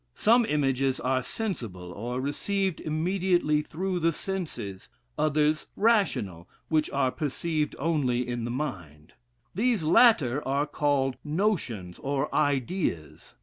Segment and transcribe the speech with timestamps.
[0.15, 7.75] Some images are sensible, or received immediately through the senses; others rational, which are perceived
[7.77, 9.13] only in the mind.
[9.53, 13.35] These latter are called notions, or ideas.